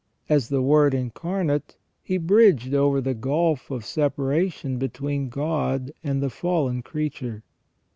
As 0.27 0.49
the 0.49 0.63
Word 0.63 0.95
Incarnate 0.95 1.77
He 2.01 2.17
bridged 2.17 2.73
over 2.73 3.01
the 3.01 3.13
gulf 3.13 3.69
of 3.69 3.85
separation 3.85 4.79
between 4.79 5.29
God 5.29 5.91
and 6.03 6.23
the 6.23 6.31
fallen 6.31 6.81
creature. 6.81 7.43